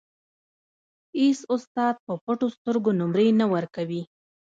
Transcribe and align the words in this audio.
اېڅ 1.17 1.39
استاد 1.53 1.95
په 2.05 2.13
پټو 2.23 2.47
سترګو 2.55 2.91
نومرې 2.99 3.27
نه 3.39 3.45
ورکوي. 3.53 4.01